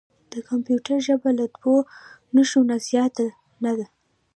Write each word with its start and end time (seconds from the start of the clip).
د 0.31 0.33
کمپیوټر 0.49 0.97
ژبه 1.07 1.29
له 1.39 1.45
دوه 1.55 1.81
نښو 2.35 2.61
نه 2.69 2.75
زیاته 2.87 3.27
نه 3.63 3.71
ده. 3.77 3.85